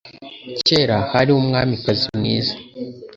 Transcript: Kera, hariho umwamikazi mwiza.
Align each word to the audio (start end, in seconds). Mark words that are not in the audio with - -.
Kera, 0.67 0.97
hariho 1.11 1.37
umwamikazi 1.41 2.07
mwiza. 2.17 2.55